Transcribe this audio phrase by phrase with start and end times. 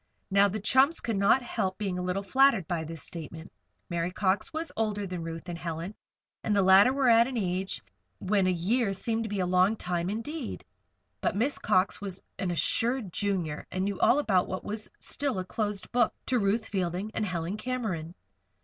[0.31, 3.51] Now, the chums could not help being a little flattered by this statement.
[3.87, 5.93] Mary Cox was older than Ruth and Helen,
[6.43, 7.83] and the latter were at an age
[8.17, 10.65] when a year seemed to be a long time indeed.
[11.21, 15.45] Besides, Miss Cox was an assured Junior, and knew all about what was still a
[15.45, 18.15] closed book to Ruth Fielding and Helen Cameron.